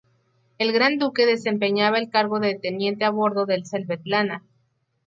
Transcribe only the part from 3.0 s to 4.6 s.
a bordo del "Svetlana".